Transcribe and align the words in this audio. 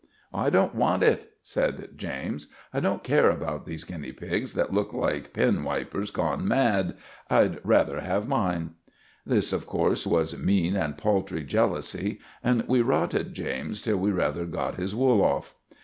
"I 0.33 0.49
don't 0.49 0.73
want 0.73 1.03
it," 1.03 1.33
said 1.43 1.89
James. 1.95 2.47
"I 2.73 2.79
don't 2.79 3.03
care 3.03 3.29
about 3.29 3.67
these 3.67 3.83
guinea 3.83 4.11
pigs 4.11 4.55
that 4.55 4.73
look 4.73 4.93
like 4.93 5.31
penwipers 5.31 6.09
gone 6.11 6.47
mad. 6.47 6.95
I'd 7.29 7.59
rather 7.63 7.99
have 7.99 8.27
mine." 8.27 8.73
This, 9.27 9.53
of 9.53 9.67
course, 9.67 10.07
was 10.07 10.39
mean 10.39 10.75
and 10.75 10.97
paltry 10.97 11.43
jealousy, 11.43 12.19
and 12.43 12.63
we 12.67 12.81
rotted 12.81 13.35
James 13.35 13.79
till 13.83 13.97
we 13.97 14.09
rather 14.11 14.45
got 14.47 14.73
his 14.73 14.95
wool 14.95 15.23
off. 15.23 15.53